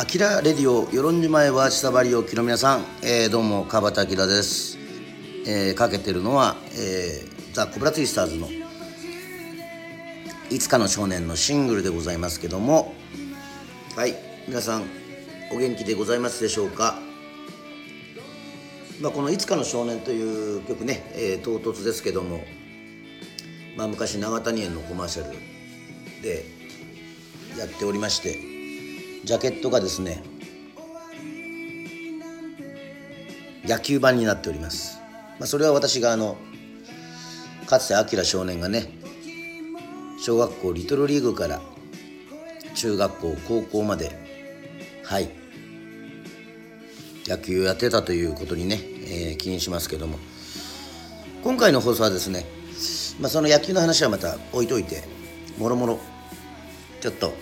[0.00, 4.78] アキラレディオ与論島へは下張りをきの皆さん、えー、どうも川端明です、
[5.46, 8.48] えー、かけてるのは、えー、ザ・コブラツイスターズの
[10.48, 12.94] いつかの少年のシングルでございますけども
[13.94, 14.14] はい
[14.48, 14.84] 皆さん
[15.52, 16.98] お元気でございますでしょうか？
[19.02, 22.42] まあ、この「いつかの少年」という曲ね、えー、唐突ですけども、
[23.76, 25.36] まあ、昔長谷園のコマーシャル
[26.22, 26.46] で
[27.58, 28.48] やっておりまして
[29.24, 30.22] ジャケットがですね
[33.64, 34.98] 野球版になっております、
[35.38, 36.36] まあ、それは私があの
[37.66, 38.90] かつて明少年がね
[40.18, 41.60] 小学校リトルリーグから
[42.74, 44.10] 中学校高校まで
[45.04, 45.30] はい
[47.26, 50.18] 野球をやってたということにね、えー、気にしますけども。
[51.42, 52.44] 今回の放送はですね、
[53.18, 55.02] まあ、その野球の話はまた置いといて
[55.56, 55.98] もろもろ
[57.00, 57.32] ちょっと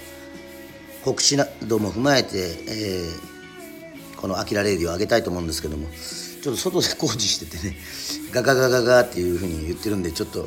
[1.09, 2.37] 告知なども踏まえて、
[2.69, 5.89] えー、この「あきらレディ」を上げたいと思うんですけども
[6.43, 7.77] ちょっと外で工事しててね
[8.31, 10.47] ガガガガガっていうふうに言ってるんでちょっと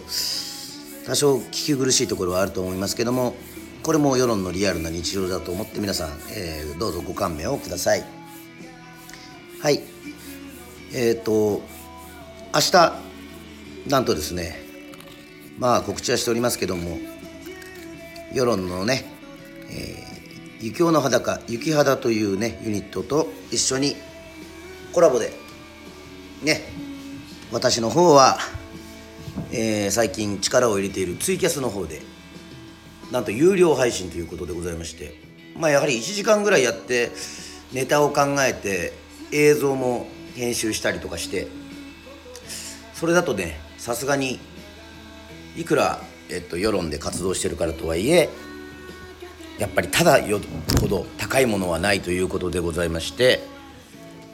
[1.08, 3.34] 多少聞き苦しいところはあると思いますけども
[3.82, 8.06] これも世論のリアルな日常だと思って皆さん、えー、どうぞご勘弁をください。
[9.60, 9.82] はい。
[10.94, 11.64] えっ、ー、と
[12.54, 12.94] 明日
[13.88, 14.62] なんとですね
[15.58, 17.00] まあ告知はしておりますけども
[18.32, 19.06] 世論のね、
[19.72, 20.11] えー、
[20.62, 23.96] 雪男の裸雪肌というねユニットと一緒に
[24.94, 25.34] コラボで
[26.44, 26.62] ね
[27.52, 28.38] 私の方は、
[29.52, 32.02] えー、最近力を入れているツイキャスの方で
[33.12, 35.16] なんと有料配信ということでございまして
[35.58, 37.12] まあやはり1時間ぐらいやって
[37.74, 38.94] ネタを考えて
[39.32, 41.48] 映像も編集したりとかして
[42.94, 44.40] それだとねさすがに
[45.58, 48.30] いくら、えっと、世論で活動してるからとはいえ
[49.62, 50.40] やっぱりただよ
[50.82, 53.44] ほど高いものはないということでございまして、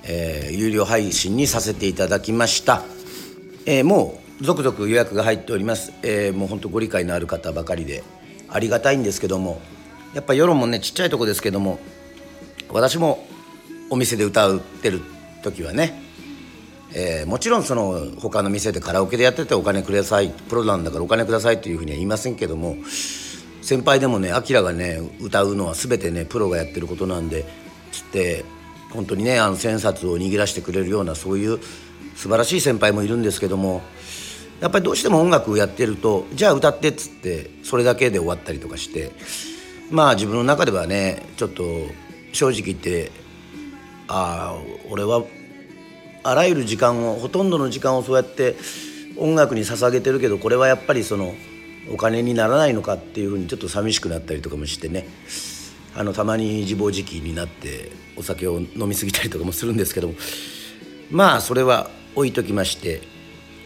[0.03, 2.81] えー、有料配信にさせていただきました、
[3.65, 8.05] えー、もう続々予約が入っております、えー、もう本当ご理解のある方ばかりで
[8.47, 9.59] ありがたいんですけども
[10.13, 11.77] やっぱ世論もねちっちゃいとこですけども
[12.69, 13.27] 私も
[13.89, 15.01] お店で歌ってる
[15.43, 16.01] 時はね、
[16.93, 22.77] え、もちろんその他の店でカラオケでやっててお金くださいプロなんだからお金くださいというふうには言いませんけども
[23.67, 27.43] 先輩でもねアキラがね歌うのは全てねプロがやってることなんで
[27.91, 28.45] つって
[28.93, 31.59] 本当にねあの千冊を握らせてくれるようなそういう
[32.15, 33.81] 素晴らしい先輩もいるんですけども
[34.61, 39.11] やっぱりどうしても音楽をやってるとじゃあ歌ってっつってそれだけで終わったりとかして
[39.91, 41.63] まあ自分の中ではねちょっと
[42.31, 43.11] 正直言って
[44.07, 45.25] ああ俺は
[46.23, 48.55] あらゆる時間をほとんどの時間をそうやって
[49.17, 51.35] 音楽に捧げてるけどこれはやっぱりその
[51.91, 55.07] お金にならないのかっていうふうにちょっと寂しくなったりとかもしてね。
[55.95, 60.13] あのたまに自暴自棄になってお酒を飲み過ぎたりとかもするんですけども。
[61.09, 63.01] まあそれは置いときまして。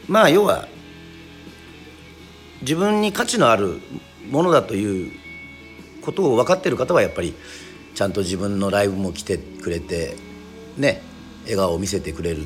[0.08, 0.68] まあ要は
[2.62, 3.80] 自分に価値のある
[4.30, 5.12] ものだという
[6.02, 7.34] ことを分かってる方はやっぱり
[7.96, 10.16] ちゃんと自分のライブも来てくれて
[10.78, 11.02] ね
[11.44, 12.46] 笑顔を見せてくれる。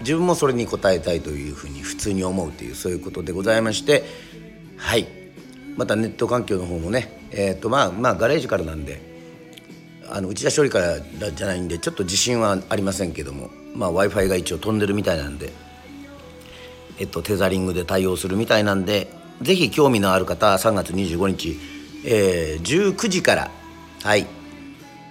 [0.00, 4.04] 自分もそれに応えたいというふうに普通に思うというそういうことでございまして。
[4.84, 5.24] はい。
[5.76, 9.00] またネット環境の方もねえっ、ー、とまあまあガレージからなんで
[10.08, 11.00] あの内田処理から
[11.32, 15.50] じゃないんでちょっと自信はありませんけどもまあ w i f i が一応飛んでるみたいなんで
[16.98, 19.08] えっとテザリングで対応するみたいなんで
[19.42, 21.58] 是非興味のある方3月25日、
[22.04, 23.50] えー、19時から
[24.02, 24.26] はい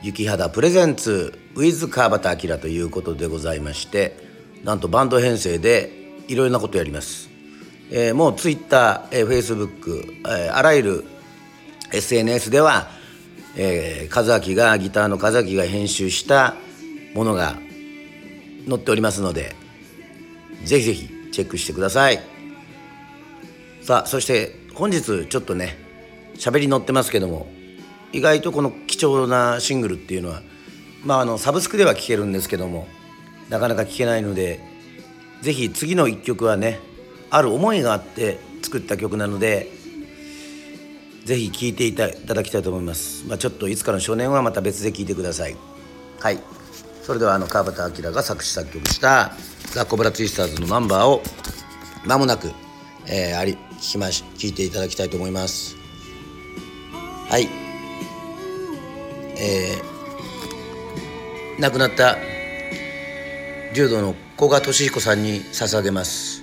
[0.01, 4.16] 雪肌プレゼンツ with 川端明ということでございまして
[4.63, 5.91] なんとバンド編成で
[6.28, 7.29] いろいろなことやります、
[7.95, 11.03] えー、もう Twitter、えー、Facebook、えー、あらゆる
[11.91, 12.87] SNS では、
[13.55, 16.55] えー、和明がギターの和明が編集した
[17.13, 17.55] ものが
[18.67, 19.55] 載っておりますので
[20.63, 22.19] ぜひぜひチェックしてください。
[23.84, 25.78] さあそして本日ちょっとね
[26.35, 27.46] 喋り載ってますけども
[28.11, 30.41] 意外とこの貴重なシングルっていうのは
[31.03, 32.87] まああのサブスクでは聴けるんですけども
[33.49, 34.61] なかなか聴けないので
[35.41, 36.79] 是非次の一曲はね
[37.34, 39.72] ある思いがあって作った曲なので
[41.26, 45.56] 是非聴いていただきたいと思います、まあ、ちょっといつかの少年はまた別で聴いてください。
[46.20, 46.40] はい。
[47.02, 49.32] それではあの川端明が作詞作曲した
[49.72, 51.24] ザ・コブラツイスターズのナンバーを
[52.06, 52.52] 間もなく、
[53.08, 55.76] えー、あり聞きまし聞いていただきたいと思います。
[57.30, 57.50] はい。
[59.38, 62.16] えー、亡くなった
[63.74, 66.42] 柔道の古賀稔彦さんに捧げます。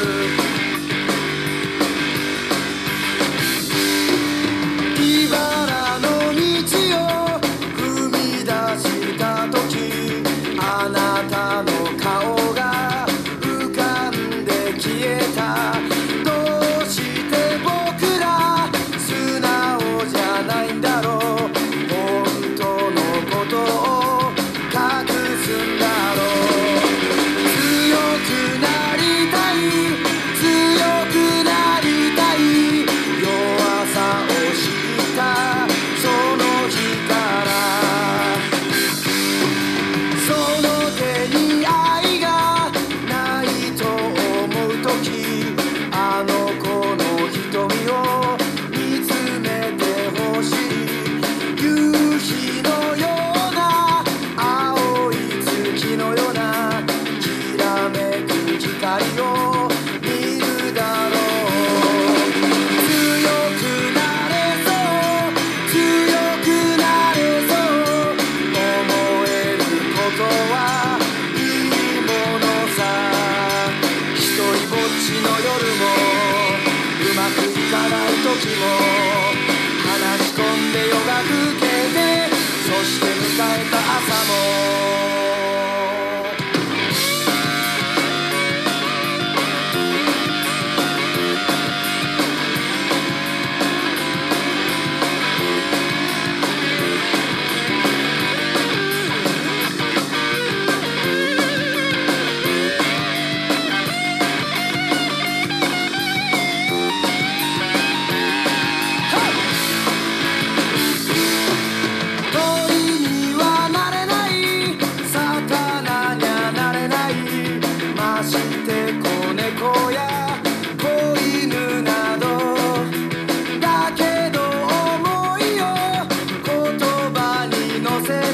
[15.41, 15.80] time.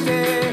[0.07, 0.46] yeah.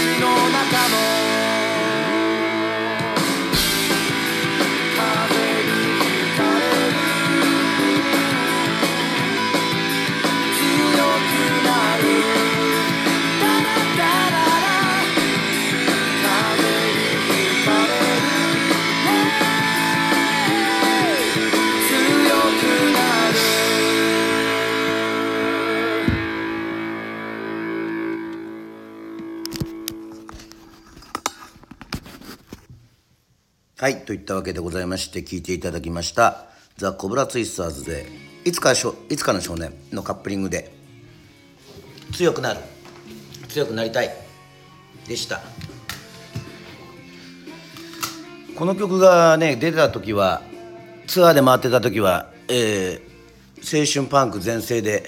[0.00, 0.39] 朝
[33.80, 36.44] はいといったわけでございまして聞いていただきました
[36.76, 38.04] 「ザ・コブラツイスターズで
[38.44, 38.76] いつかい
[39.16, 40.70] つかの少年」のカップリングで
[42.12, 42.60] 「強くなる
[43.48, 44.14] 強くなりたい」
[45.08, 45.40] でした。
[48.54, 50.42] この曲がね出た時は
[51.06, 53.10] ツアーで回ってた時は、えー
[53.62, 55.06] 青春パンク全盛で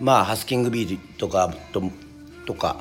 [0.00, 1.82] まあハスキングビーとかと
[2.46, 2.80] とか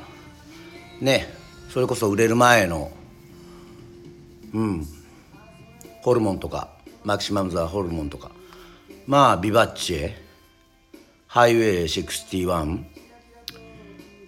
[1.00, 1.32] ね
[1.72, 2.92] それこそ売れる前の
[4.54, 4.88] うん。
[6.02, 6.70] ホルモンとか
[7.04, 8.32] マキシマム・ザ・ホルモンとか。
[9.08, 10.14] まあビバッチェ
[11.28, 12.84] ハイウェイ61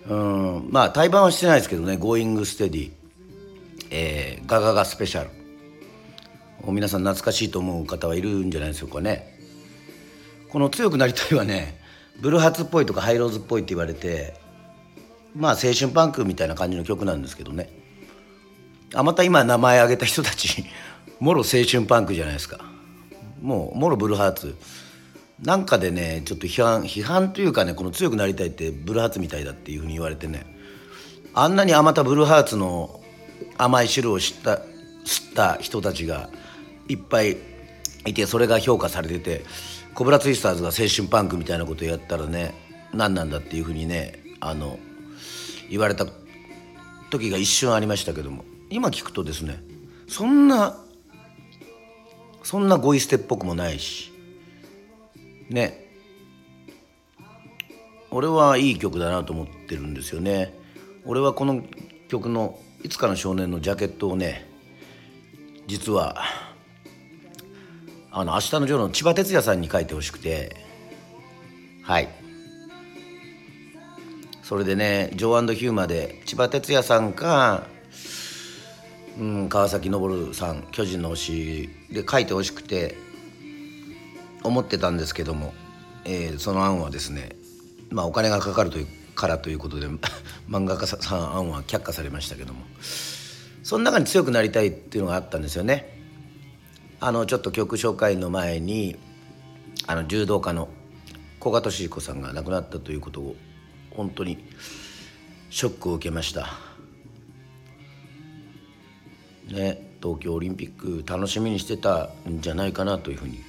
[0.07, 0.69] うん。
[0.71, 2.91] まあ対バンはしてないですけどね「ゴーイング・ステディ」
[3.91, 5.29] えーガガガスペシャル。
[6.67, 9.39] 皆さん懐かしいと思う方はいるんじゃないでしょうかね。
[10.49, 11.79] この「強くなりたい」はね
[12.19, 14.35] ブルーハーツっぽいとかハイローズっぽいって言われて
[15.35, 17.80] まあ青春パンクみたいな感じの曲なんですけどね。
[18.93, 20.65] あまた今名前挙げた人たち
[21.19, 22.60] もろ青春パンクじゃないですか。
[23.41, 24.55] もうもろブルーハーツ。
[25.41, 30.45] なんかでねちょっと批判批判というかねこの強くなりたいってブルーハーツみたいだっていうふうに言われてね。
[31.33, 33.01] あんなにあまたブルーハーツの
[33.57, 34.57] 甘い汁を知った
[35.05, 36.29] 知った人たちが
[36.88, 37.38] いっぱい
[38.05, 39.45] いてそれが評価されてて
[39.93, 42.53] コブラツイスターズが青春パンクみたいなことやったらね
[42.93, 44.79] 何なんだっていうふうにねあの
[45.69, 46.05] 言われた
[47.10, 48.50] 時が一瞬ありましたけども。
[48.71, 49.61] 今聞くとですね
[50.07, 50.77] そんな
[52.43, 54.11] そんなゴイ捨てっぽくもないし
[55.49, 55.89] ね。
[58.09, 60.53] 俺はいい曲だなと思ってるんですよね。
[61.05, 61.63] 俺はこの
[62.09, 64.49] 曲の「いつかの少年」のジャケットをね
[65.67, 66.21] 実は
[68.11, 70.55] あの明日のジョーの千葉哲也さんに書いてほしくて。
[71.83, 72.09] はい。
[74.43, 77.67] それでねジョーヒューマで千葉哲也さんか、
[79.19, 82.95] うん、川崎昇さん巨人の推しで書いてほしくて
[84.43, 85.53] 思ってたんですけども、
[86.05, 87.35] えー、その案はですね
[87.89, 89.87] まあお金がかかるというからということで
[90.49, 92.61] 漫画家さん案は却下されましたけども
[93.63, 95.99] その中に強くなりたいっていうのがあったんですよね。
[96.99, 98.95] あのちょっと曲紹介の前に
[99.87, 100.69] あの柔道家の
[101.39, 103.35] 古賀稔彦さんが亡くなったということを
[103.91, 104.43] 本当に
[105.49, 106.70] ショックを受けました。
[109.51, 113.39] ね、東京オリンピック楽しみにしてたんじゃないかなというふうに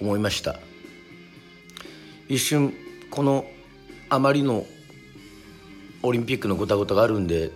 [0.00, 0.58] 思いました。
[2.28, 2.74] 一瞬
[3.10, 3.46] この
[4.08, 4.66] あまりの
[6.02, 7.50] オリンピックのごたごたがあるんで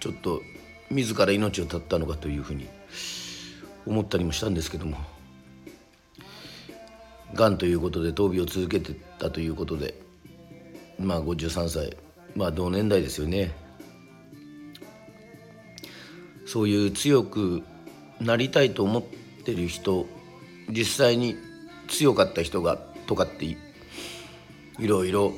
[0.00, 0.42] ちょっと
[0.90, 2.68] 自ら命を絶ったのかというふうに
[3.86, 4.96] 思ったりもしたんですけども。
[7.34, 9.94] がんということで闘病を続けてたということで
[10.98, 11.96] まあ53歳
[12.34, 13.65] まあ同年代ですよね。
[16.46, 17.62] そういう強く
[18.20, 19.02] なりたいと思っ
[19.44, 20.06] てる人
[20.70, 21.36] 実際に
[21.88, 23.56] 強かった人がとかってい
[24.80, 25.32] ろいろ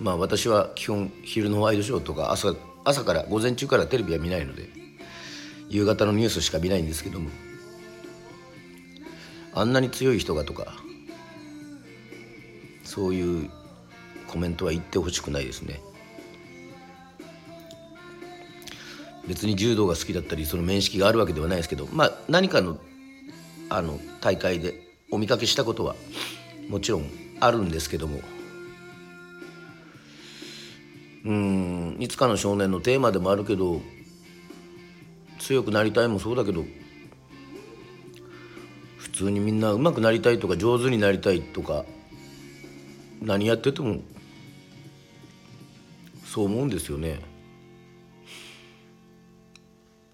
[0.00, 4.68] まあ私は基本昼のワイドショーとか朝朝から午前中からテレビは見ないので
[5.68, 7.30] 夕方のニュースしか見ないんですけども
[9.54, 10.74] あんなに強い人がとか
[12.84, 13.50] そういう
[14.28, 15.80] コメントは言ってほしくないですね。
[19.26, 22.78] 別に柔道が好きだったりその面識があるわけではないですけどまあ何かの
[23.68, 24.80] あの大会で
[25.10, 25.96] お見かけしたことは
[26.68, 28.20] もちろんあるんですけども
[31.24, 33.80] うんいつかの少年のテーマでもあるけど
[35.40, 36.64] 強くなりたいもそうだけど
[38.98, 41.84] 普通にみんな上手くなりたいとか上手になりたいとか
[43.20, 44.00] 何やってても
[46.24, 47.18] そう思うんですよね。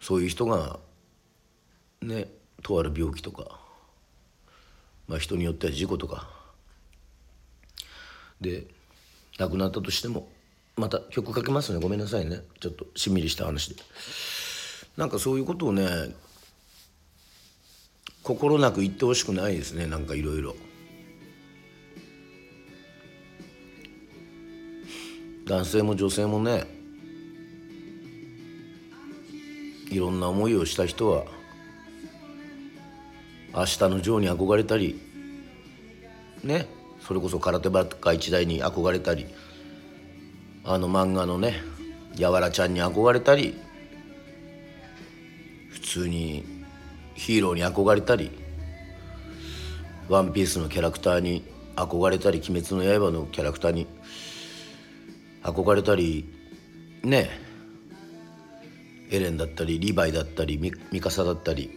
[0.03, 0.81] そういう人が
[2.03, 2.27] ね
[2.63, 3.61] とある病気とか、
[5.07, 6.29] まあ、人によっては事故とか。
[8.41, 8.67] で
[9.39, 10.29] 亡くなったとしても
[10.77, 11.81] また曲かけますね。
[11.81, 12.41] ごめんなさいね。
[12.61, 13.81] ちょっとしんみりした話で。
[14.97, 15.87] なんかそういうことをね
[18.25, 19.87] 心なく言ってほしくないですね。
[19.87, 20.57] なんかいろいろ
[25.47, 26.82] 男性も女性もね
[29.93, 31.25] いろんな思いをした人は
[33.55, 34.99] 明日のジョーに憧れたり
[36.43, 36.67] ね
[37.07, 39.27] それこそ空手ばっか一代に憧れたり
[40.65, 41.57] あの漫画のね
[42.17, 43.55] やわらちゃんに憧れたり
[45.71, 46.45] 普通に
[47.15, 48.31] ヒーローに憧れたり
[50.09, 51.45] 「ワンピースのキャラクターに
[51.77, 53.87] 憧れたり「鬼滅の刃」のキャラクターに
[55.43, 56.25] 憧れたり
[57.03, 57.42] ね
[59.12, 61.71] エレンだったりリヴァイだったりミカサだったり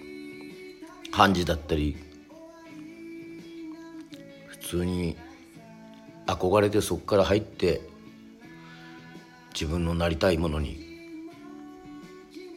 [1.11, 1.97] ハンジだったり
[4.47, 5.17] 普通に
[6.27, 7.81] 憧れてそこから入って
[9.53, 10.77] 自分のなりたいものに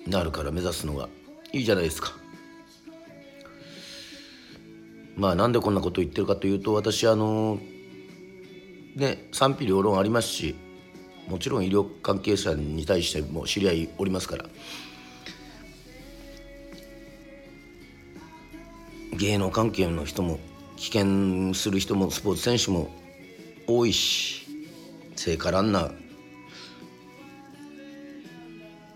[0.07, 1.09] なるから目指すのが
[1.53, 2.13] いいじゃないですか。
[5.17, 7.59] まあなんでこんなこと言ってるかというと私あの
[8.95, 10.55] ね賛否両論ありますし
[11.29, 14.45] もちろん医療関係者に対しても知り合いおりますから
[19.13, 20.39] 芸能関係の人も
[20.77, 22.89] 危険する人もスポーツ選手も
[23.67, 24.47] 多いし
[25.17, 25.93] 聖火ランナー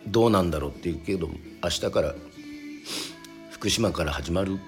[0.06, 1.28] どうなんだろうっていうけど
[1.62, 2.14] 明日から
[3.50, 4.58] 福島から始まる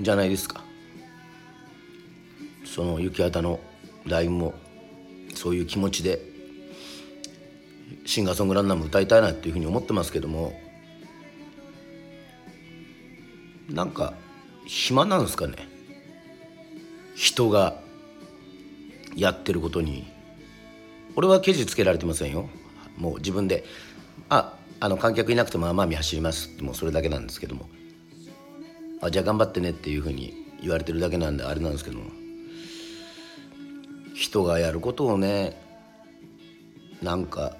[0.00, 0.64] じゃないですか。
[2.64, 3.58] その雪畑の
[4.06, 4.54] ライブも
[5.34, 6.27] そういう気持ちで
[8.08, 10.58] シンガーソングランナーも歌いたいなっていうふうに思ってますけども
[13.68, 14.14] なんか
[14.64, 15.68] 暇なんですかね？
[17.14, 17.78] 人が
[19.14, 20.06] やってることに。
[21.16, 22.48] 俺はケジつけられてませんよ。
[22.96, 23.64] もう自分で
[24.30, 27.68] ああの観客いなくても奄美走りますってもうそれだけなんですけども
[29.02, 32.04] あじゃあ頑張ってねっていうふうに言われてるだけなんであれなんですけども
[34.14, 35.60] 人がやることをね
[37.02, 37.54] なんか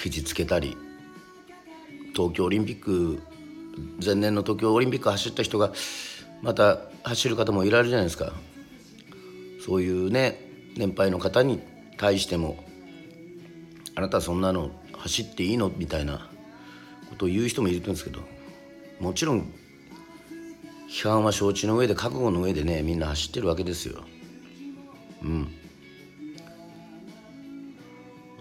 [0.00, 0.76] 傷つけたり
[2.14, 3.22] 東京オリンピック
[4.04, 5.72] 前年の東京オリンピック走った人が
[6.42, 8.32] また走る方もいられるじゃないですか
[9.64, 10.40] そういうね
[10.76, 11.60] 年配の方に
[11.98, 12.64] 対しても
[13.94, 16.28] あなたそんなの走っていいのみたいな
[17.10, 18.20] ことを言う人もいるんですけど
[19.00, 19.52] もちろん
[20.88, 24.02] 批判は承知の上で覚悟の上でねみんな走ってるわけですよ。
[25.22, 25.59] うん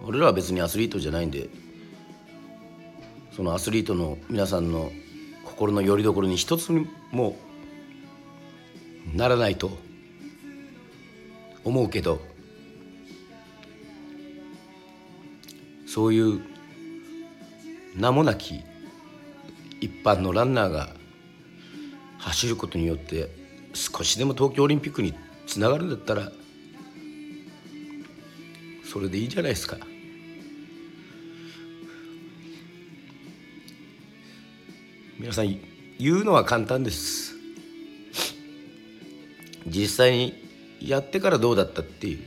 [0.09, 1.49] 俺らは別にアスリートじゃないんで
[3.31, 4.91] そのアスリートの皆さんの
[5.45, 6.71] 心の拠り所に一つ
[7.11, 7.37] も
[9.13, 9.69] ならないと
[11.63, 12.19] 思うけど
[15.85, 16.41] そういう
[17.95, 18.63] 名もなき
[19.79, 20.89] 一般のランナーが
[22.17, 23.29] 走ることによって
[23.75, 25.13] 少しでも東京オリンピックに
[25.45, 26.31] つながるんだったら
[28.91, 29.77] それでいいじゃないですか。
[35.19, 35.59] 皆さん
[35.99, 37.35] 言うのは簡単です。
[39.67, 40.33] 実際に
[40.79, 42.19] やってからどうだったっていう。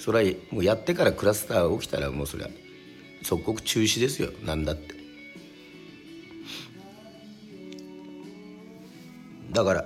[0.00, 2.50] それはもうやってからクラスターが起きたらもうそれは
[3.22, 4.32] 即刻中止ですよ。
[4.44, 4.96] なんだって。
[9.52, 9.84] だから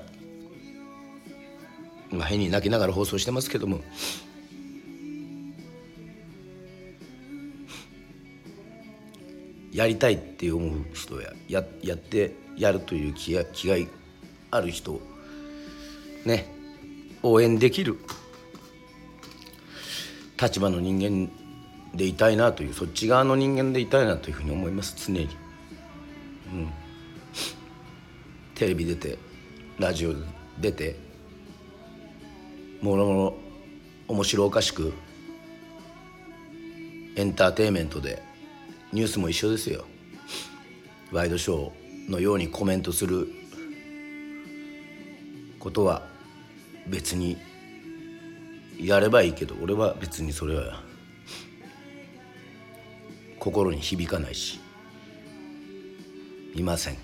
[2.10, 3.82] まあ変に泣きながら放送してますけども。
[9.80, 13.88] やりたいって思う人やややってやるという気が気概
[14.50, 15.00] ある人
[16.26, 16.52] ね
[17.22, 17.96] 応援できる
[20.38, 21.32] 立場の人間
[21.94, 25.30] でいたいなというそっち側の人間でいたいなというふうに思います常に。
[26.52, 26.72] うん、
[28.54, 29.16] テレビ出て
[29.78, 30.12] ラジオ
[30.60, 30.94] 出て
[32.82, 33.34] もろもろ
[34.08, 34.92] 面白おかしく
[37.16, 38.28] エンターテインメントで
[38.92, 39.84] ニュースも一緒ですよ。
[41.12, 43.28] ワイドショーのようにコメントする
[45.58, 46.02] ことは
[46.88, 47.36] 別に
[48.78, 50.82] やればいいけど俺は別にそれは
[53.38, 54.60] 心に響かないし
[56.54, 56.96] いません。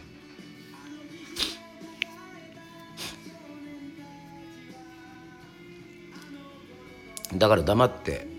[7.37, 8.36] だから黙って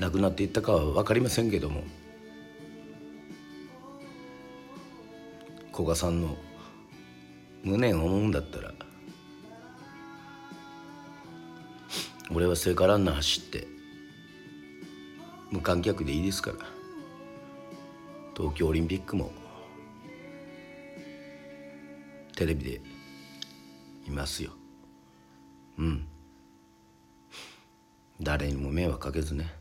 [0.00, 1.82] 亡くなっていったかは分かりませんけども
[5.72, 6.36] 古賀さんの
[7.62, 8.72] 無念を思うんだったら
[12.32, 13.66] 俺は聖火ランナー走って
[15.50, 16.56] 無観客でいいですから
[18.36, 19.30] 東京オリンピックも
[22.36, 22.80] テレビで
[24.06, 24.52] いますよ。
[25.78, 26.08] うん。
[28.18, 29.59] 誰にも迷惑かけずね。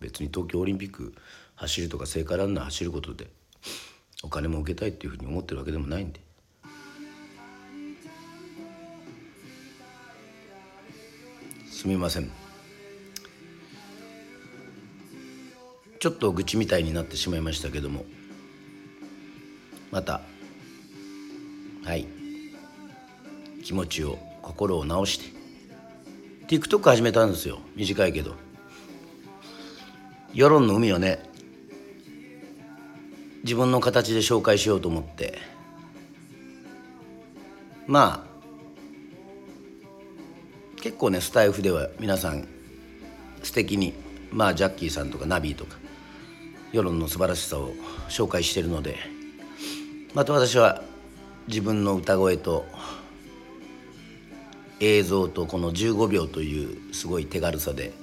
[0.00, 1.14] 別に東京オリンピック
[1.54, 3.28] 走るとか聖火ランナー走ることで
[4.22, 6.20] お金も受けたいっていうふうに思ってるわけでもないんで。
[11.70, 12.30] すみません。
[16.00, 18.04] ちょっと愚痴みたいになってしまいましたけども
[19.90, 20.20] また
[21.84, 22.06] はい。
[23.64, 25.36] 気持ちを心を直して。
[26.48, 27.60] TikTok 始めたんですよ。
[27.74, 28.45] 短いけど。
[30.36, 31.18] 世論の海をね
[33.42, 35.38] 自分の形で紹介しようと思って。
[37.86, 38.26] まあ
[40.82, 42.46] 結構ねスタイフでは皆さん
[43.42, 43.94] 素敵に
[44.30, 45.78] まあジャッキーさんとかナビーとか
[46.70, 47.70] 世論の素晴らしさを
[48.10, 48.98] 紹介してるので
[50.12, 50.82] また私は
[51.48, 52.66] 自分の歌声と
[54.80, 57.94] 映像とこの15秒というすごい手軽さで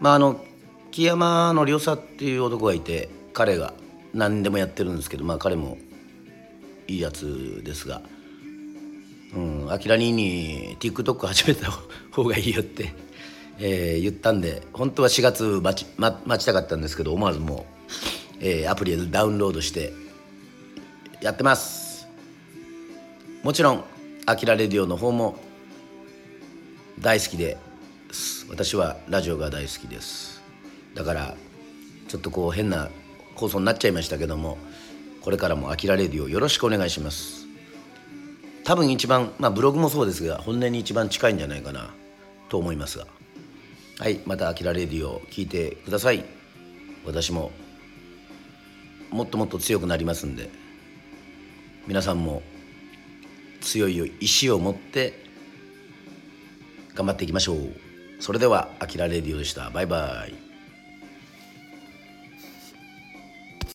[0.00, 0.44] まああの
[0.90, 3.74] 木山の良さっていう男がいて彼が
[4.14, 5.78] 何でもやってるんですけどまあ彼も
[6.88, 8.02] いいやつですが
[9.34, 11.70] うんアキラ兄に TikTok 始めた
[12.12, 12.94] 方がいいよって、
[13.58, 17.66] えー、言ったんで本当は4月待ち,、ま、待ちたかったんですけど思わずも
[18.32, 19.92] う、えー、アプリでダウンロードして
[21.20, 22.06] やってます。
[23.42, 23.84] もちろん
[24.26, 25.36] アキラレディオの方も
[26.98, 27.56] 大好きで
[28.48, 30.42] 私はラジオが大好きです。
[30.94, 31.34] だから
[32.08, 32.88] ちょっとこう変な
[33.34, 34.58] 放送になっちゃいましたけども
[35.20, 37.46] これからも「あきらレディオ」よろしくお願いします。
[38.64, 41.94] 多分一番まあブログもそうですが本音に一番近いんじゃないかな
[42.48, 43.06] と思いますが。
[43.98, 46.24] はいまた「あきらレディオ」聞いてください。
[47.04, 47.52] 私も
[49.10, 50.50] もっともっと強くなりますんで
[51.86, 52.42] 皆さんも
[53.60, 55.24] 強い意志を持って
[56.94, 57.85] 頑張っていきましょう。
[58.18, 59.70] それでは、あきらレディオでした。
[59.70, 60.45] バイバイ。